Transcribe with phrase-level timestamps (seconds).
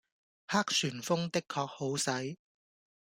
[0.47, 2.35] 黑旋風的確好使